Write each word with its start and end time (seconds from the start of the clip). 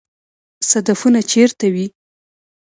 صدفونه 0.69 1.19
چیرته 1.31 1.65
وي؟ 1.73 1.85